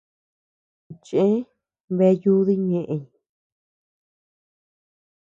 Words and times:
Cheʼe 1.05 1.37
bea 1.97 2.13
yudii 2.21 2.61
ñëʼeñ. 2.69 3.01